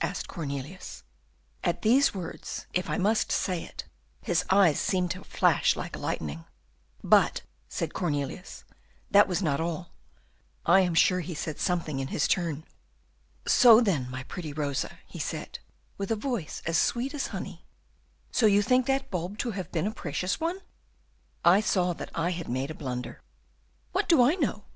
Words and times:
asked 0.03 0.27
Cornelius. 0.27 1.03
"At 1.63 1.83
these 1.83 2.11
words, 2.11 2.65
if 2.73 2.89
I 2.89 2.97
must 2.97 3.31
say 3.31 3.63
it, 3.63 3.83
his 4.23 4.43
eyes 4.49 4.79
seemed 4.79 5.11
to 5.11 5.23
flash 5.23 5.75
like 5.75 5.95
lightning." 5.95 6.45
"But," 7.03 7.43
said 7.69 7.93
Cornelius, 7.93 8.63
"that 9.11 9.27
was 9.27 9.43
not 9.43 9.61
all; 9.61 9.91
I 10.65 10.79
am 10.79 10.95
sure 10.95 11.19
he 11.19 11.35
said 11.35 11.59
something 11.59 11.99
in 11.99 12.07
his 12.07 12.27
turn." 12.27 12.63
"'So, 13.45 13.79
then, 13.79 14.09
my 14.09 14.23
pretty 14.23 14.53
Rosa,' 14.53 14.97
he 15.05 15.19
said, 15.19 15.59
with 15.99 16.09
a 16.09 16.15
voice 16.15 16.63
as 16.65 16.79
sweet 16.79 17.13
a 17.13 17.19
honey, 17.29 17.63
'so 18.31 18.47
you 18.47 18.63
think 18.63 18.87
that 18.87 19.11
bulb 19.11 19.37
to 19.37 19.51
have 19.51 19.71
been 19.71 19.85
a 19.85 19.91
precious 19.93 20.39
one?' 20.39 20.61
"I 21.45 21.61
saw 21.61 21.93
that 21.93 22.09
I 22.15 22.31
had 22.31 22.49
made 22.49 22.71
a 22.71 22.73
blunder. 22.73 23.21
"'What 23.91 24.09
do 24.09 24.23
I 24.23 24.33
know? 24.33 24.63